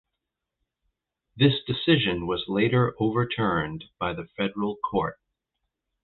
[1.37, 5.19] This decision was later overturned by the Federal Court.